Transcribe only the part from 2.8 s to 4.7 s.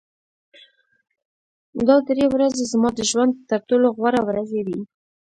د ژوند تر ټولو غوره ورځې